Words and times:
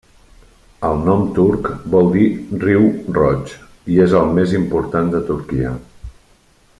El 0.87 1.03
nom 1.09 1.19
turc 1.39 1.69
vol 1.97 2.09
dir 2.15 2.25
'Riu 2.63 2.87
Roig' 3.19 3.53
i 3.97 4.03
és 4.07 4.19
el 4.23 4.35
més 4.39 4.57
important 4.63 5.13
de 5.17 5.25
Turquia. 5.33 5.75